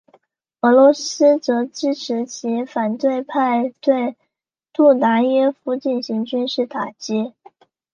[0.61, 4.15] 俄罗斯则支持其反对派对
[4.73, 7.35] 杜达耶夫进行军事打击。